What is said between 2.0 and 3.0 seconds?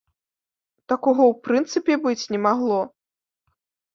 быць не магло.